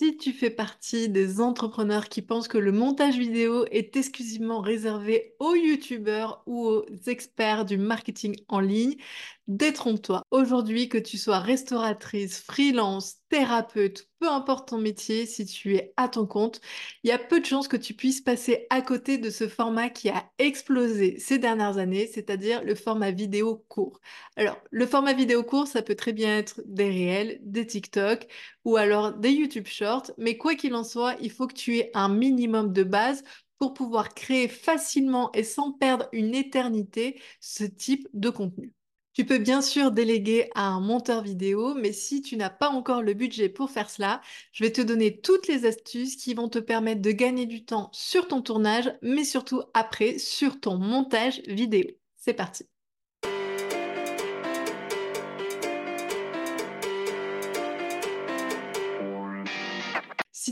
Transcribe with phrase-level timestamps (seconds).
[0.00, 5.34] Si tu fais partie des entrepreneurs qui pensent que le montage vidéo est exclusivement réservé
[5.40, 8.94] aux youtubeurs ou aux experts du marketing en ligne,
[9.48, 10.22] détrompe-toi.
[10.30, 16.08] Aujourd'hui, que tu sois restauratrice, freelance, thérapeute, peu importe ton métier, si tu es à
[16.08, 16.60] ton compte,
[17.02, 19.88] il y a peu de chances que tu puisses passer à côté de ce format
[19.88, 24.00] qui a explosé ces dernières années, c'est-à-dire le format vidéo court.
[24.36, 28.26] Alors, le format vidéo court, ça peut très bien être des réels, des TikTok
[28.68, 31.90] ou alors des YouTube Shorts, mais quoi qu'il en soit, il faut que tu aies
[31.94, 33.24] un minimum de base
[33.58, 38.74] pour pouvoir créer facilement et sans perdre une éternité ce type de contenu.
[39.14, 43.00] Tu peux bien sûr déléguer à un monteur vidéo, mais si tu n'as pas encore
[43.00, 44.20] le budget pour faire cela,
[44.52, 47.88] je vais te donner toutes les astuces qui vont te permettre de gagner du temps
[47.94, 51.86] sur ton tournage, mais surtout après sur ton montage vidéo.
[52.16, 52.66] C'est parti.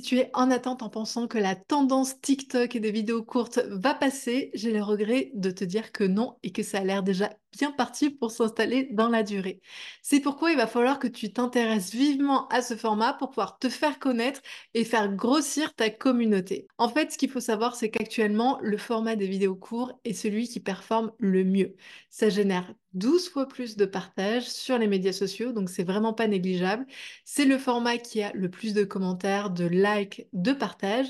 [0.07, 3.93] Tu es en attente en pensant que la tendance TikTok et des vidéos courtes va
[3.93, 7.31] passer, j'ai le regret de te dire que non et que ça a l'air déjà
[7.57, 9.61] bien parti pour s'installer dans la durée.
[10.03, 13.69] C'est pourquoi il va falloir que tu t'intéresses vivement à ce format pour pouvoir te
[13.69, 14.41] faire connaître
[14.75, 16.67] et faire grossir ta communauté.
[16.79, 20.49] En fait, ce qu'il faut savoir, c'est qu'actuellement, le format des vidéos courtes est celui
[20.49, 21.77] qui performe le mieux.
[22.11, 26.27] Ça génère 12 fois plus de partages sur les médias sociaux, donc c'est vraiment pas
[26.29, 26.87] négligeable.
[27.25, 31.09] C'est le format qui a le plus de commentaires, de likes, de partages,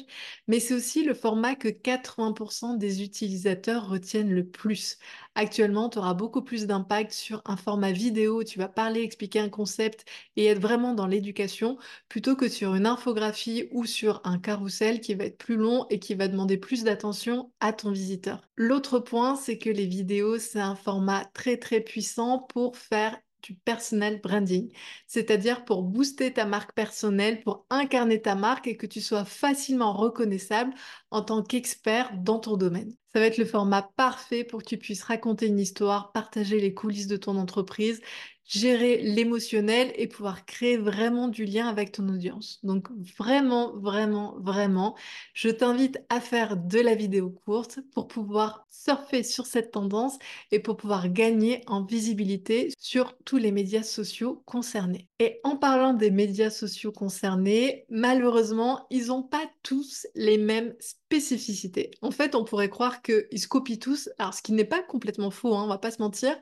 [0.48, 4.98] mais c'est aussi le format que 80% des utilisateurs retiennent le plus.
[5.36, 9.48] Actuellement, tu auras beaucoup plus d'impact sur un format vidéo tu vas parler, expliquer un
[9.50, 10.04] concept
[10.36, 11.78] et être vraiment dans l'éducation
[12.08, 15.98] plutôt que sur une infographie ou sur un carrousel qui va être plus long et
[16.00, 18.48] qui va demander plus d'attention à ton visiteur.
[18.56, 23.54] L'autre point, c'est que les vidéos, c'est un format très très puissant pour faire du
[23.54, 24.72] personal branding,
[25.06, 29.92] c'est-à-dire pour booster ta marque personnelle, pour incarner ta marque et que tu sois facilement
[29.92, 30.74] reconnaissable
[31.10, 32.92] en tant qu'expert dans ton domaine.
[33.12, 36.74] Ça va être le format parfait pour que tu puisses raconter une histoire, partager les
[36.74, 38.00] coulisses de ton entreprise,
[38.46, 42.60] gérer l'émotionnel et pouvoir créer vraiment du lien avec ton audience.
[42.62, 44.96] Donc vraiment, vraiment, vraiment,
[45.34, 50.16] je t'invite à faire de la vidéo courte pour pouvoir surfer sur cette tendance
[50.52, 55.08] et pour pouvoir gagner en visibilité sur tous les médias sociaux concernés.
[55.18, 61.90] Et en parlant des médias sociaux concernés, malheureusement, ils n'ont pas tous les mêmes spécificités.
[62.02, 65.30] En fait, on pourrait croire qu'ils se copient tous, alors ce qui n'est pas complètement
[65.30, 66.36] faux, hein, on va pas se mentir,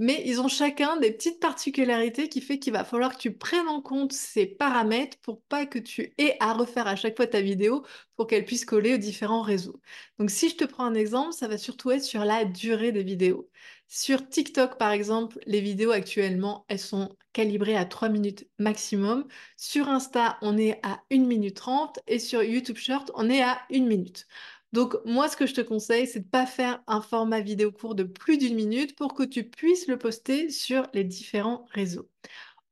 [0.00, 3.68] mais ils ont chacun des petites particularités qui fait qu'il va falloir que tu prennes
[3.68, 7.42] en compte ces paramètres pour pas que tu aies à refaire à chaque fois ta
[7.42, 7.84] vidéo
[8.16, 9.78] pour qu'elle puisse coller aux différents réseaux.
[10.18, 13.02] Donc si je te prends un exemple, ça va surtout être sur la durée des
[13.02, 13.50] vidéos.
[13.88, 19.26] Sur TikTok, par exemple, les vidéos actuellement, elles sont calibrées à 3 minutes maximum.
[19.58, 23.60] Sur Insta, on est à 1 minute 30 et sur YouTube Short, on est à
[23.70, 24.26] 1 minute.
[24.72, 27.94] Donc moi, ce que je te conseille, c'est de pas faire un format vidéo court
[27.94, 32.08] de plus d'une minute pour que tu puisses le poster sur les différents réseaux.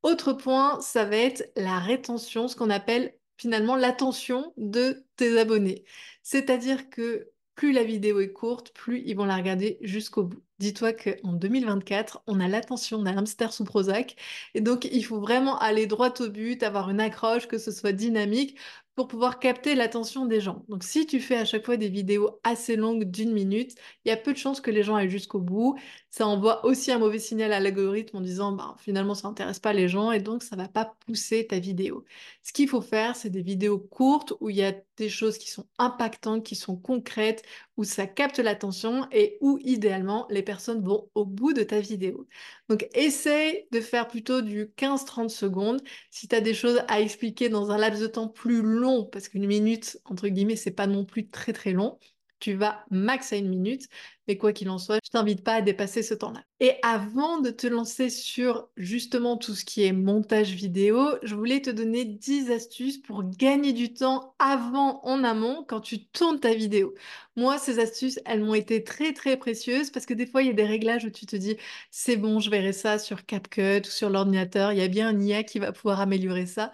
[0.03, 5.85] Autre point, ça va être la rétention, ce qu'on appelle finalement l'attention de tes abonnés.
[6.23, 10.43] C'est-à-dire que plus la vidéo est courte, plus ils vont la regarder jusqu'au bout.
[10.61, 14.17] Dis-toi qu'en 2024, on a l'attention d'un hamster sous Prozac.
[14.55, 17.93] Et donc, il faut vraiment aller droit au but, avoir une accroche, que ce soit
[17.93, 18.57] dynamique
[18.99, 20.65] pour pouvoir capter l'attention des gens.
[20.69, 24.11] Donc si tu fais à chaque fois des vidéos assez longues d'une minute, il y
[24.11, 25.79] a peu de chances que les gens aillent jusqu'au bout.
[26.11, 29.73] Ça envoie aussi un mauvais signal à l'algorithme en disant bah, finalement ça n'intéresse pas
[29.73, 32.05] les gens et donc ça va pas pousser ta vidéo.
[32.43, 35.49] Ce qu'il faut faire, c'est des vidéos courtes où il y a des choses qui
[35.51, 37.45] sont impactantes, qui sont concrètes,
[37.77, 42.27] où ça capte l'attention et où idéalement les personnes vont au bout de ta vidéo.
[42.69, 45.81] Donc essaye de faire plutôt du 15-30 secondes.
[46.11, 49.29] Si tu as des choses à expliquer dans un laps de temps plus long, parce
[49.29, 51.99] qu'une minute, entre guillemets, c'est pas non plus très très long,
[52.41, 53.89] tu vas max à une minute,
[54.29, 56.45] mais quoi qu'il en soit, je t'invite pas à dépasser ce temps-là.
[56.61, 61.61] Et avant de te lancer sur justement tout ce qui est montage vidéo, je voulais
[61.63, 66.55] te donner 10 astuces pour gagner du temps avant, en amont, quand tu tournes ta
[66.55, 66.95] vidéo.
[67.37, 70.51] Moi, ces astuces, elles m'ont été très très précieuses parce que des fois, il y
[70.51, 71.57] a des réglages où tu te dis,
[71.91, 75.21] c'est bon, je verrai ça sur CapCut ou sur l'ordinateur, il y a bien un
[75.21, 76.73] IA qui va pouvoir améliorer ça.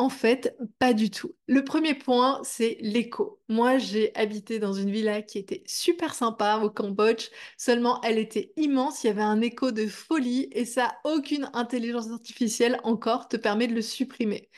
[0.00, 1.34] En fait, pas du tout.
[1.48, 3.40] Le premier point, c'est l'écho.
[3.48, 8.52] Moi, j'ai habité dans une villa qui était super sympa au Cambodge, seulement elle était
[8.56, 13.36] immense, il y avait un écho de folie et ça, aucune intelligence artificielle encore te
[13.36, 14.48] permet de le supprimer.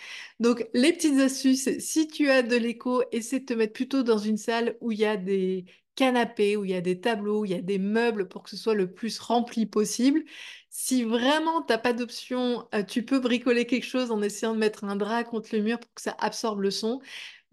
[0.40, 4.18] Donc, les petites astuces, si tu as de l'écho, essaie de te mettre plutôt dans
[4.18, 5.64] une salle où il y a des
[5.96, 8.50] canapés, où il y a des tableaux, où il y a des meubles pour que
[8.50, 10.22] ce soit le plus rempli possible.
[10.70, 14.96] Si vraiment t'as pas d'option, tu peux bricoler quelque chose en essayant de mettre un
[14.96, 17.00] drap contre le mur pour que ça absorbe le son,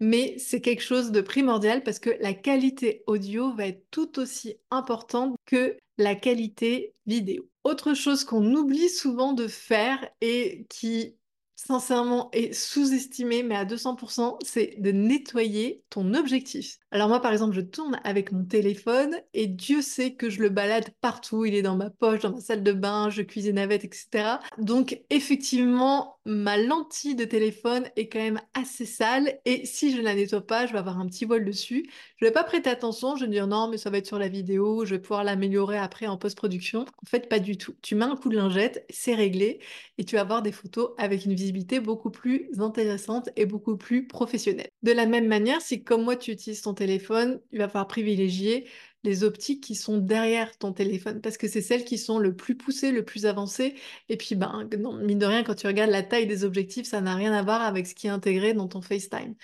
[0.00, 4.56] mais c'est quelque chose de primordial parce que la qualité audio va être tout aussi
[4.70, 7.48] importante que la qualité vidéo.
[7.64, 11.16] Autre chose qu'on oublie souvent de faire et qui
[11.58, 16.78] sincèrement est sous-estimé, mais à 200%, c'est de nettoyer ton objectif.
[16.92, 20.50] Alors moi, par exemple, je tourne avec mon téléphone et Dieu sait que je le
[20.50, 21.44] balade partout.
[21.44, 24.36] Il est dans ma poche, dans ma salle de bain, je cuisine avec, etc.
[24.58, 30.02] Donc effectivement, ma lentille de téléphone est quand même assez sale et si je ne
[30.02, 31.88] la nettoie pas, je vais avoir un petit voile dessus.
[32.16, 34.18] Je vais pas prêter attention, je vais me dire non, mais ça va être sur
[34.18, 36.80] la vidéo, je vais pouvoir l'améliorer après en post-production.
[36.80, 37.74] En fait, pas du tout.
[37.80, 39.60] Tu mets un coup de lingette, c'est réglé
[39.96, 44.06] et tu vas avoir des photos avec une visibilité beaucoup plus intéressante et beaucoup plus
[44.06, 44.68] professionnelle.
[44.82, 48.66] De la même manière, si comme moi tu utilises ton téléphone, il va falloir privilégier
[49.04, 52.56] les optiques qui sont derrière ton téléphone parce que c'est celles qui sont le plus
[52.56, 53.74] poussées, le plus avancées.
[54.08, 54.68] Et puis, ben,
[55.02, 57.62] mine de rien, quand tu regardes la taille des objectifs, ça n'a rien à voir
[57.62, 59.34] avec ce qui est intégré dans ton FaceTime.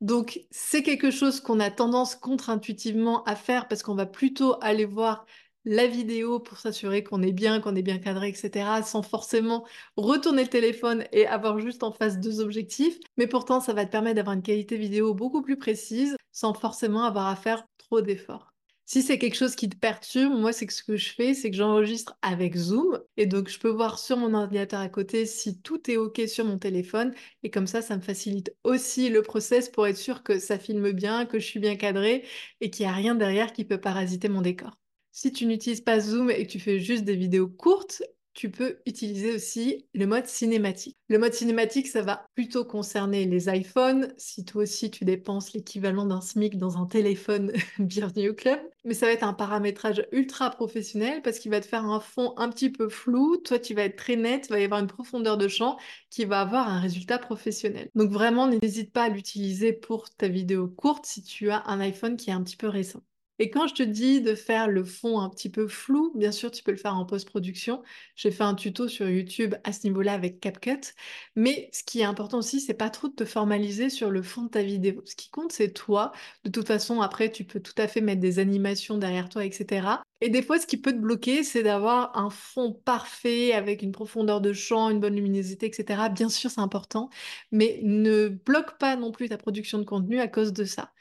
[0.00, 4.84] Donc, c'est quelque chose qu'on a tendance contre-intuitivement à faire parce qu'on va plutôt aller
[4.84, 5.26] voir
[5.64, 9.64] la vidéo pour s'assurer qu'on est bien, qu'on est bien cadré, etc., sans forcément
[9.96, 12.98] retourner le téléphone et avoir juste en face deux objectifs.
[13.16, 17.04] Mais pourtant, ça va te permettre d'avoir une qualité vidéo beaucoup plus précise sans forcément
[17.04, 18.51] avoir à faire trop d'efforts.
[18.84, 21.50] Si c'est quelque chose qui te perturbe, moi, c'est que ce que je fais, c'est
[21.50, 23.00] que j'enregistre avec Zoom.
[23.16, 26.44] Et donc, je peux voir sur mon ordinateur à côté si tout est OK sur
[26.44, 27.14] mon téléphone.
[27.42, 30.92] Et comme ça, ça me facilite aussi le process pour être sûr que ça filme
[30.92, 32.24] bien, que je suis bien cadré
[32.60, 34.78] et qu'il n'y a rien derrière qui peut parasiter mon décor.
[35.12, 38.02] Si tu n'utilises pas Zoom et que tu fais juste des vidéos courtes,
[38.34, 40.96] tu peux utiliser aussi le mode cinématique.
[41.08, 44.12] Le mode cinématique, ça va plutôt concerner les iPhones.
[44.16, 48.58] Si toi aussi tu dépenses l'équivalent d'un SMIC dans un téléphone, bienvenue au club.
[48.84, 52.32] Mais ça va être un paramétrage ultra professionnel parce qu'il va te faire un fond
[52.36, 53.36] un petit peu flou.
[53.36, 55.78] Toi, tu vas être très net, il va y avoir une profondeur de champ
[56.10, 57.90] qui va avoir un résultat professionnel.
[57.94, 62.16] Donc vraiment, n'hésite pas à l'utiliser pour ta vidéo courte si tu as un iPhone
[62.16, 63.02] qui est un petit peu récent.
[63.42, 66.52] Et quand je te dis de faire le fond un petit peu flou, bien sûr,
[66.52, 67.82] tu peux le faire en post-production.
[68.14, 70.94] J'ai fait un tuto sur YouTube à ce niveau-là avec CapCut.
[71.34, 74.42] Mais ce qui est important aussi, c'est pas trop de te formaliser sur le fond
[74.44, 75.02] de ta vidéo.
[75.06, 76.12] Ce qui compte, c'est toi.
[76.44, 79.88] De toute façon, après, tu peux tout à fait mettre des animations derrière toi, etc.
[80.20, 83.90] Et des fois, ce qui peut te bloquer, c'est d'avoir un fond parfait avec une
[83.90, 86.10] profondeur de champ, une bonne luminosité, etc.
[86.10, 87.10] Bien sûr, c'est important,
[87.50, 90.92] mais ne bloque pas non plus ta production de contenu à cause de ça.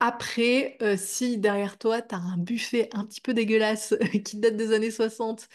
[0.00, 4.56] Après, euh, si derrière toi, tu as un buffet un petit peu dégueulasse qui date
[4.56, 5.48] des années 60,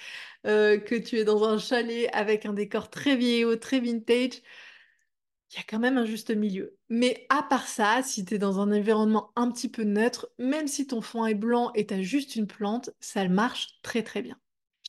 [0.46, 4.42] euh, que tu es dans un chalet avec un décor très vieillot, très vintage,
[5.52, 6.78] il y a quand même un juste milieu.
[6.90, 10.68] Mais à part ça, si tu es dans un environnement un petit peu neutre, même
[10.68, 14.22] si ton fond est blanc et tu as juste une plante, ça marche très très
[14.22, 14.38] bien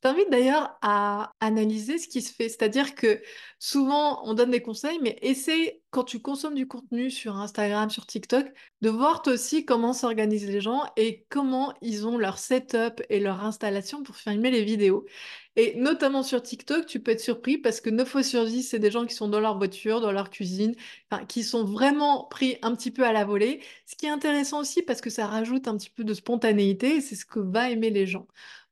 [0.04, 2.50] t'invite d'ailleurs à analyser ce qui se fait.
[2.50, 3.22] C'est-à-dire que
[3.58, 8.04] souvent, on donne des conseils, mais essaie, quand tu consommes du contenu sur Instagram, sur
[8.04, 8.46] TikTok,
[8.80, 13.20] de voir toi aussi comment s'organisent les gens et comment ils ont leur setup et
[13.20, 15.06] leur installation pour filmer les vidéos.
[15.54, 18.80] Et notamment sur TikTok, tu peux être surpris parce que 9 fois sur 10, c'est
[18.80, 20.74] des gens qui sont dans leur voiture, dans leur cuisine,
[21.28, 23.62] qui sont vraiment pris un petit peu à la volée.
[23.86, 27.00] Ce qui est intéressant aussi parce que ça rajoute un petit peu de spontanéité et
[27.00, 28.26] c'est ce que va aimer les gens.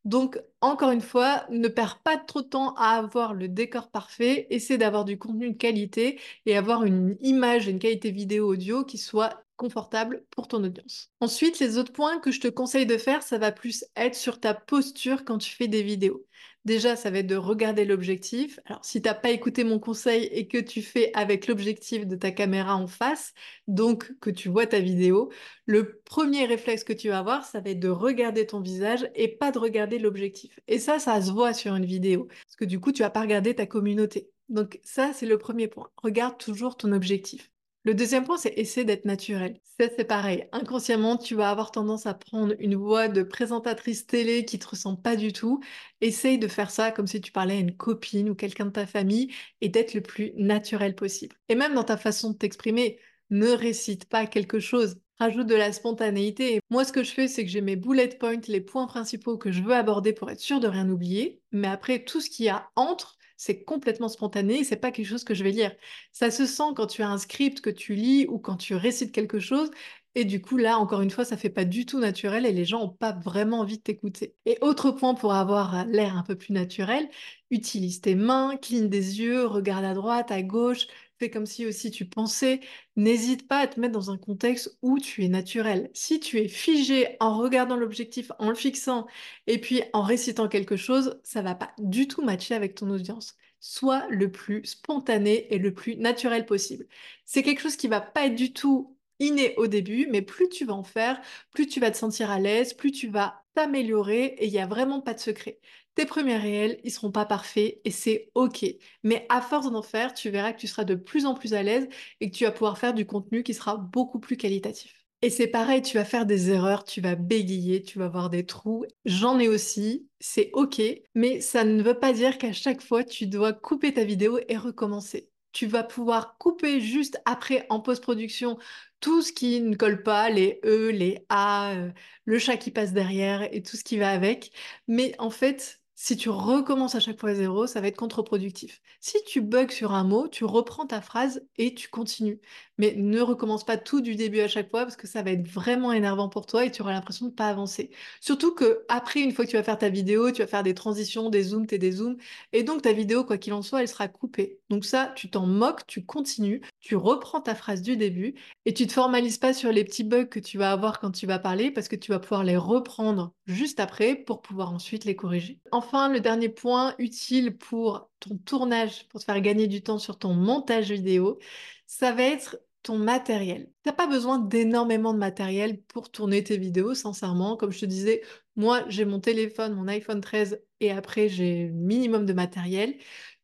[0.05, 4.47] Donc, encore une fois, ne perds pas trop de temps à avoir le décor parfait,
[4.51, 8.99] essaie d'avoir du contenu de qualité et avoir une image une qualité vidéo audio qui
[8.99, 11.11] soit confortable pour ton audience.
[11.21, 14.41] Ensuite, les autres points que je te conseille de faire, ça va plus être sur
[14.41, 16.27] ta posture quand tu fais des vidéos.
[16.65, 18.61] Déjà, ça va être de regarder l'objectif.
[18.67, 22.15] Alors, si tu n'as pas écouté mon conseil et que tu fais avec l'objectif de
[22.15, 23.35] ta caméra en face,
[23.67, 25.33] donc que tu vois ta vidéo,
[25.67, 29.29] le premier réflexe que tu vas avoir, ça va être de regarder ton visage et
[29.29, 30.61] pas de regarder l'objectif.
[30.69, 32.29] Et ça, ça se voit sur une vidéo.
[32.47, 34.31] Parce que du coup, tu vas pas regarder ta communauté.
[34.49, 35.91] Donc ça, c'est le premier point.
[35.97, 37.52] Regarde toujours ton objectif.
[37.85, 39.59] Le deuxième point, c'est essayer d'être naturel.
[39.81, 40.47] Ça, c'est pareil.
[40.53, 45.03] Inconsciemment, tu vas avoir tendance à prendre une voix de présentatrice télé qui te ressemble
[45.03, 45.61] pas du tout.
[46.01, 48.87] Essaye de faire ça comme si tu parlais à une copine ou quelqu'un de ta
[48.87, 51.35] famille et d'être le plus naturel possible.
[51.49, 54.97] Et même dans ta façon de t'exprimer, ne récite pas quelque chose.
[55.19, 56.61] Rajoute de la spontanéité.
[56.71, 59.51] Moi, ce que je fais, c'est que j'ai mes bullet points, les points principaux que
[59.51, 61.41] je veux aborder pour être sûr de rien oublier.
[61.51, 65.25] Mais après, tout ce qu'il y a entre, c'est complètement spontané c'est pas quelque chose
[65.25, 65.73] que je vais lire.
[66.13, 69.13] Ça se sent quand tu as un script que tu lis ou quand tu récites
[69.13, 69.71] quelque chose.
[70.15, 72.65] Et du coup, là, encore une fois, ça fait pas du tout naturel et les
[72.67, 74.37] gens ont pas vraiment envie de t'écouter.
[74.47, 77.09] Et autre point pour avoir l'air un peu plus naturel,
[77.51, 80.87] utilise tes mains, cligne des yeux, regarde à droite, à gauche,
[81.31, 82.61] comme si aussi tu pensais.
[82.97, 85.91] N'hésite pas à te mettre dans un contexte où tu es naturel.
[85.95, 89.07] Si tu es figé en regardant l'objectif, en le fixant
[89.47, 93.37] et puis en récitant quelque chose, ça va pas du tout matcher avec ton audience.
[93.61, 96.87] Sois le plus spontané et le plus naturel possible.
[97.25, 100.65] C'est quelque chose qui va pas être du tout inné au début, mais plus tu
[100.65, 101.21] vas en faire,
[101.53, 104.67] plus tu vas te sentir à l'aise, plus tu vas t'améliorer et il n'y a
[104.67, 105.61] vraiment pas de secret.
[105.95, 108.65] Tes premiers réels, ils seront pas parfaits et c'est ok.
[109.03, 111.63] Mais à force d'en faire, tu verras que tu seras de plus en plus à
[111.63, 111.89] l'aise
[112.21, 115.05] et que tu vas pouvoir faire du contenu qui sera beaucoup plus qualitatif.
[115.21, 118.45] Et c'est pareil, tu vas faire des erreurs, tu vas bégayer, tu vas avoir des
[118.45, 118.85] trous.
[119.05, 120.83] J'en ai aussi, c'est ok,
[121.15, 124.57] mais ça ne veut pas dire qu'à chaque fois, tu dois couper ta vidéo et
[124.57, 128.59] recommencer tu vas pouvoir couper juste après en post-production
[129.01, 131.91] tout ce qui ne colle pas, les E, les A, euh,
[132.25, 134.53] le chat qui passe derrière et tout ce qui va avec.
[134.89, 138.81] Mais en fait, si tu recommences à chaque fois zéro, ça va être contre-productif.
[139.01, 142.41] Si tu bugs sur un mot, tu reprends ta phrase et tu continues.
[142.83, 145.47] Mais ne recommence pas tout du début à chaque fois parce que ça va être
[145.47, 147.93] vraiment énervant pour toi et tu auras l'impression de ne pas avancer.
[148.21, 150.75] Surtout que après, une fois que tu vas faire ta vidéo, tu vas faire des
[150.75, 152.17] transitions, des zooms, et des zooms.
[152.53, 154.59] Et donc ta vidéo, quoi qu'il en soit, elle sera coupée.
[154.69, 158.35] Donc ça, tu t'en moques, tu continues, tu reprends ta phrase du début
[158.65, 161.25] et tu te formalises pas sur les petits bugs que tu vas avoir quand tu
[161.29, 165.15] vas parler parce que tu vas pouvoir les reprendre juste après pour pouvoir ensuite les
[165.15, 165.61] corriger.
[165.71, 170.19] Enfin, le dernier point utile pour ton tournage, pour te faire gagner du temps sur
[170.19, 171.39] ton montage vidéo,
[171.87, 173.67] ça va être ton matériel.
[173.83, 177.57] Tu n'as pas besoin d'énormément de matériel pour tourner tes vidéos, sincèrement.
[177.57, 178.23] Comme je te disais,
[178.57, 182.97] moi, j'ai mon téléphone, mon iPhone 13, et après, j'ai minimum de matériel.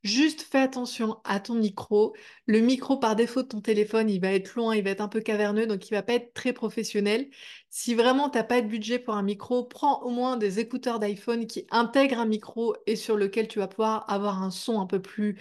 [0.05, 2.15] Juste fais attention à ton micro.
[2.47, 5.09] Le micro, par défaut de ton téléphone, il va être loin, il va être un
[5.09, 7.29] peu caverneux, donc il va pas être très professionnel.
[7.69, 11.01] Si vraiment tu n'as pas de budget pour un micro, prends au moins des écouteurs
[11.01, 14.87] d'iPhone qui intègrent un micro et sur lequel tu vas pouvoir avoir un son un
[14.87, 15.37] peu plus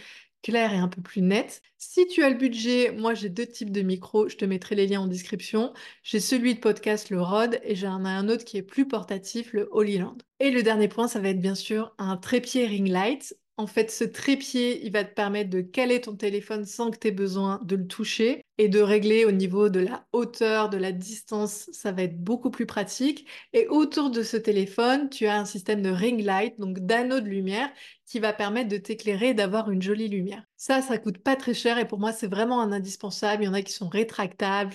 [0.48, 1.62] clair et un peu plus net.
[1.78, 4.88] Si tu as le budget, moi j'ai deux types de micros, je te mettrai les
[4.88, 5.74] liens en description.
[6.04, 9.52] J'ai celui de podcast, le Rode, et j'en ai un autre qui est plus portatif,
[9.52, 10.18] le Holyland.
[10.40, 13.36] Et le dernier point, ça va être bien sûr un trépied ring light.
[13.58, 17.08] En fait, ce trépied, il va te permettre de caler ton téléphone sans que tu
[17.08, 20.92] aies besoin de le toucher et de régler au niveau de la hauteur, de la
[20.92, 23.28] distance, ça va être beaucoup plus pratique.
[23.54, 27.28] Et autour de ce téléphone, tu as un système de ring light, donc d'anneau de
[27.28, 27.70] lumière,
[28.08, 30.42] qui va permettre de t'éclairer et d'avoir une jolie lumière.
[30.56, 33.44] Ça, ça coûte pas très cher et pour moi, c'est vraiment un indispensable.
[33.44, 34.74] Il y en a qui sont rétractables,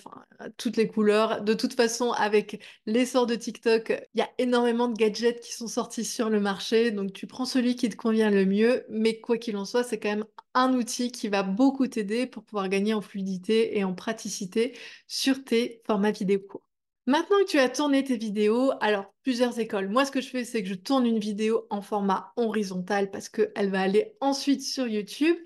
[0.58, 1.40] toutes les couleurs.
[1.42, 5.66] De toute façon, avec l'essor de TikTok, il y a énormément de gadgets qui sont
[5.66, 6.90] sortis sur le marché.
[6.90, 8.84] Donc, tu prends celui qui te convient le mieux.
[8.90, 12.44] Mais quoi qu'il en soit, c'est quand même un outil qui va beaucoup t'aider pour
[12.44, 16.71] pouvoir gagner en fluidité et en praticité sur tes formats vidéo courts.
[17.06, 19.88] Maintenant que tu as tourné tes vidéos, alors plusieurs écoles.
[19.88, 23.28] Moi, ce que je fais, c'est que je tourne une vidéo en format horizontal parce
[23.28, 25.36] qu'elle va aller ensuite sur YouTube.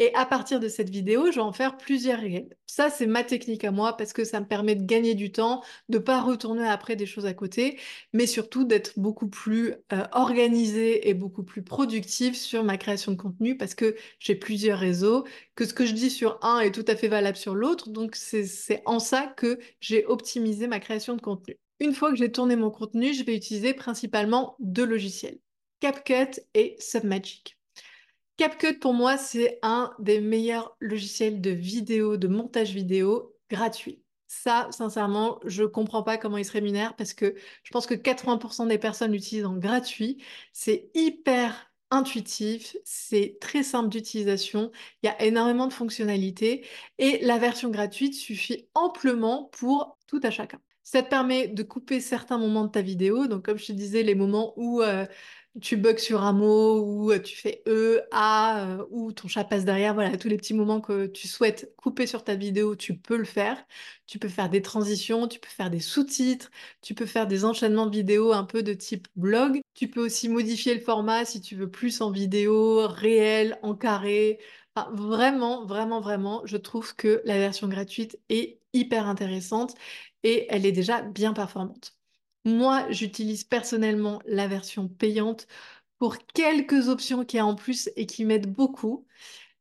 [0.00, 2.56] Et à partir de cette vidéo, je vais en faire plusieurs réels.
[2.76, 5.62] Ça, c'est ma technique à moi parce que ça me permet de gagner du temps,
[5.88, 7.78] de ne pas retourner après des choses à côté,
[8.12, 13.16] mais surtout d'être beaucoup plus euh, organisée et beaucoup plus productive sur ma création de
[13.16, 16.84] contenu parce que j'ai plusieurs réseaux, que ce que je dis sur un est tout
[16.88, 17.90] à fait valable sur l'autre.
[17.90, 21.56] Donc, c'est en ça que j'ai optimisé ma création de contenu.
[21.78, 25.38] Une fois que j'ai tourné mon contenu, je vais utiliser principalement deux logiciels,
[25.78, 27.56] CapCut et Submagic.
[28.36, 34.02] CapCut, pour moi, c'est un des meilleurs logiciels de vidéo, de montage vidéo gratuit.
[34.26, 37.94] Ça, sincèrement, je ne comprends pas comment il se rémunère parce que je pense que
[37.94, 40.22] 80% des personnes l'utilisent en gratuit.
[40.52, 44.72] C'est hyper intuitif, c'est très simple d'utilisation,
[45.02, 46.66] il y a énormément de fonctionnalités
[46.98, 50.60] et la version gratuite suffit amplement pour tout à chacun.
[50.82, 53.26] Ça te permet de couper certains moments de ta vidéo.
[53.26, 55.06] Donc, comme je te disais, les moments où euh,
[55.60, 59.94] tu bugs sur un mot, ou tu fais E, A, ou ton chat passe derrière,
[59.94, 63.24] voilà, tous les petits moments que tu souhaites couper sur ta vidéo, tu peux le
[63.24, 63.64] faire.
[64.06, 66.50] Tu peux faire des transitions, tu peux faire des sous-titres,
[66.82, 69.60] tu peux faire des enchaînements de vidéos un peu de type blog.
[69.74, 74.38] Tu peux aussi modifier le format si tu veux plus en vidéo, réel, en carré.
[74.92, 79.74] vraiment, vraiment, vraiment, je trouve que la version gratuite est hyper intéressante
[80.22, 81.94] et elle est déjà bien performante.
[82.44, 85.46] Moi, j'utilise personnellement la version payante
[85.98, 89.06] pour quelques options qu'il y a en plus et qui m'aident beaucoup.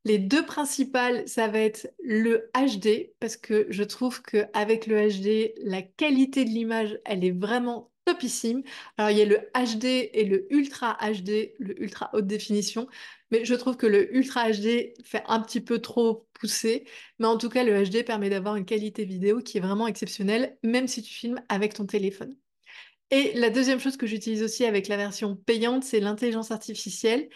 [0.06, 5.54] Les deux principales, ça va être le HD, parce que je trouve qu'avec le HD,
[5.63, 8.63] la qualité de l'image, elle est vraiment topissime.
[8.98, 12.88] Alors, il y a le HD et le Ultra HD, le Ultra haute définition,
[13.32, 16.86] mais je trouve que le Ultra HD fait un petit peu trop poussé.
[17.20, 20.58] Mais en tout cas, le HD permet d'avoir une qualité vidéo qui est vraiment exceptionnelle,
[20.63, 22.36] même si tu filmes avec ton téléphone.
[23.15, 27.29] Et la deuxième chose que j'utilise aussi avec la version payante, c'est l'intelligence artificielle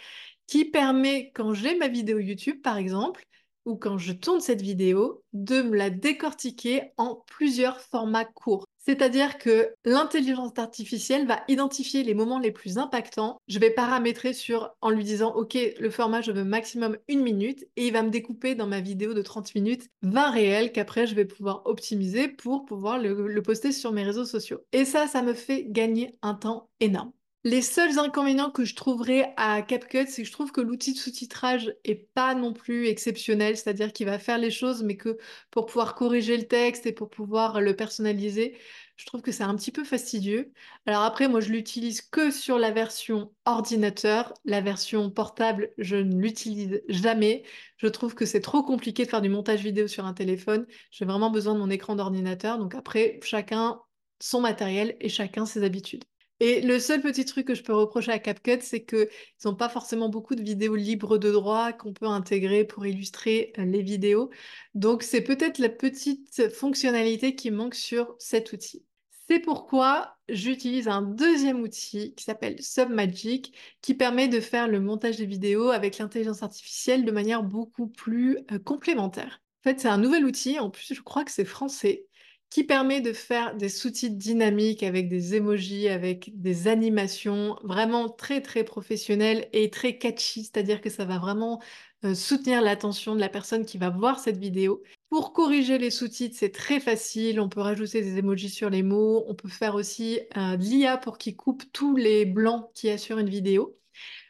[0.48, 3.24] qui permet, quand j'ai ma vidéo YouTube par exemple,
[3.66, 8.67] ou quand je tourne cette vidéo, de me la décortiquer en plusieurs formats courts.
[8.88, 13.38] C'est-à-dire que l'intelligence artificielle va identifier les moments les plus impactants.
[13.50, 17.66] Je vais paramétrer sur en lui disant OK, le format je veux maximum une minute
[17.76, 21.16] et il va me découper dans ma vidéo de 30 minutes 20 réels qu'après je
[21.16, 24.62] vais pouvoir optimiser pour pouvoir le, le poster sur mes réseaux sociaux.
[24.72, 27.12] Et ça, ça me fait gagner un temps énorme.
[27.48, 30.98] Les seuls inconvénients que je trouverais à CapCut, c'est que je trouve que l'outil de
[30.98, 35.18] sous-titrage est pas non plus exceptionnel, c'est-à-dire qu'il va faire les choses, mais que
[35.50, 38.58] pour pouvoir corriger le texte et pour pouvoir le personnaliser,
[38.98, 40.52] je trouve que c'est un petit peu fastidieux.
[40.86, 44.34] Alors après, moi, je l'utilise que sur la version ordinateur.
[44.44, 47.44] La version portable, je ne l'utilise jamais.
[47.78, 50.68] Je trouve que c'est trop compliqué de faire du montage vidéo sur un téléphone.
[50.92, 52.58] J'ai vraiment besoin de mon écran d'ordinateur.
[52.58, 53.80] Donc après, chacun
[54.20, 56.04] son matériel et chacun ses habitudes.
[56.40, 59.08] Et le seul petit truc que je peux reprocher à CapCut, c'est qu'ils
[59.46, 63.66] n'ont pas forcément beaucoup de vidéos libres de droit qu'on peut intégrer pour illustrer euh,
[63.66, 64.30] les vidéos.
[64.76, 68.86] Donc c'est peut-être la petite fonctionnalité qui manque sur cet outil.
[69.28, 75.18] C'est pourquoi j'utilise un deuxième outil qui s'appelle Submagic, qui permet de faire le montage
[75.18, 79.42] des vidéos avec l'intelligence artificielle de manière beaucoup plus euh, complémentaire.
[79.66, 82.06] En fait, c'est un nouvel outil, en plus je crois que c'est français,
[82.50, 88.42] qui permet de faire des sous-titres dynamiques avec des emojis, avec des animations vraiment très
[88.42, 91.62] très professionnelles et très catchy, c'est-à-dire que ça va vraiment
[92.06, 94.84] euh, soutenir l'attention de la personne qui va voir cette vidéo.
[95.10, 99.26] Pour corriger les sous-titres, c'est très facile, on peut rajouter des emojis sur les mots,
[99.28, 103.30] on peut faire aussi euh, l'IA pour qu'il coupe tous les blancs qui assurent une
[103.30, 103.78] vidéo.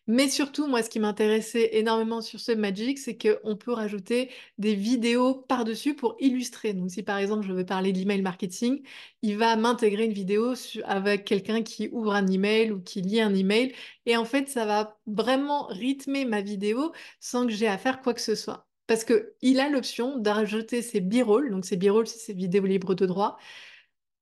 [0.10, 4.74] Mais surtout, moi, ce qui m'intéressait énormément sur ce Magic, c'est qu'on peut rajouter des
[4.74, 6.74] vidéos par-dessus pour illustrer.
[6.74, 8.82] Donc, si par exemple, je veux parler d'email marketing,
[9.22, 10.54] il va m'intégrer une vidéo
[10.86, 13.74] avec quelqu'un qui ouvre un email ou qui lit un email.
[14.06, 18.14] Et en fait, ça va vraiment rythmer ma vidéo sans que j'ai à faire quoi
[18.14, 18.66] que ce soit.
[18.88, 23.06] Parce qu'il a l'option d'ajouter ses b-rolls, donc ses b-rolls, c'est ses vidéos libres de
[23.06, 23.38] droit,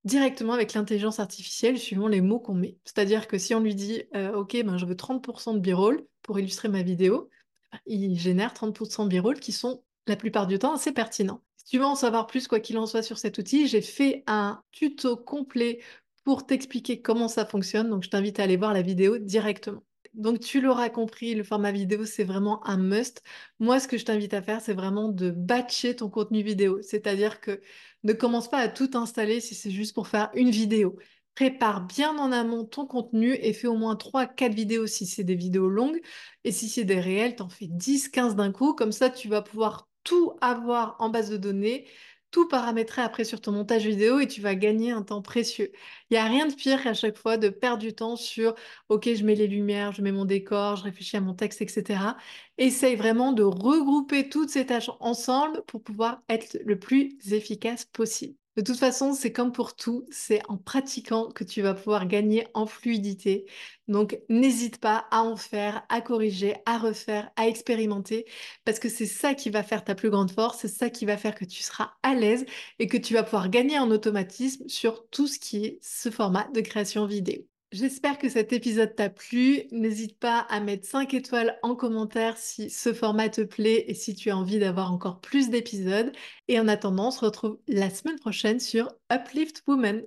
[0.06, 2.78] directement avec l'intelligence artificielle suivant les mots qu'on met.
[2.86, 6.40] C'est-à-dire que si on lui dit euh, OK, ben, je veux 30% de b-roll pour
[6.40, 7.30] illustrer ma vidéo,
[7.72, 11.42] ben, il génère 30% de b-roll qui sont la plupart du temps assez pertinents.
[11.58, 14.24] Si tu veux en savoir plus, quoi qu'il en soit, sur cet outil, j'ai fait
[14.28, 15.80] un tuto complet
[16.24, 19.84] pour t'expliquer comment ça fonctionne, donc je t'invite à aller voir la vidéo directement.
[20.16, 23.22] Donc tu l'auras compris, le format vidéo, c'est vraiment un must.
[23.60, 26.82] Moi, ce que je t'invite à faire, c'est vraiment de batcher ton contenu vidéo.
[26.82, 27.62] C'est-à-dire que
[28.04, 30.98] ne commence pas à tout installer si c'est juste pour faire une vidéo.
[31.36, 35.36] Prépare bien en amont ton contenu et fais au moins 3-4 vidéos si c'est des
[35.36, 36.00] vidéos longues.
[36.46, 38.74] Et si c'est des réels, t'en fais 10-15 d'un coup.
[38.74, 41.88] Comme ça, tu vas pouvoir tout avoir en base de données
[42.36, 45.72] tout paramétrer après sur ton montage vidéo et tu vas gagner un temps précieux.
[46.10, 48.56] Il n'y a rien de pire qu'à chaque fois de perdre du temps sur
[48.90, 52.18] OK, je mets les lumières, je mets mon décor, je réfléchis à mon texte, etc.
[52.58, 58.36] Essaye vraiment de regrouper toutes ces tâches ensemble pour pouvoir être le plus efficace possible.
[58.56, 62.48] De toute façon, c'est comme pour tout, c'est en pratiquant que tu vas pouvoir gagner
[62.54, 63.46] en fluidité.
[63.90, 68.26] Donc, n'hésite pas à en faire, à corriger, à refaire, à expérimenter,
[68.64, 71.18] parce que c'est ça qui va faire ta plus grande force, c'est ça qui va
[71.18, 72.46] faire que tu seras à l'aise
[72.80, 76.48] et que tu vas pouvoir gagner en automatisme sur tout ce qui est ce format
[76.54, 77.55] de création vidéo.
[77.76, 79.64] J'espère que cet épisode t'a plu.
[79.72, 84.16] N'hésite pas à mettre 5 étoiles en commentaire si ce format te plaît et si
[84.16, 86.14] tu as envie d'avoir encore plus d'épisodes.
[86.48, 90.04] Et en attendant, on se retrouve la semaine prochaine sur Uplift Woman.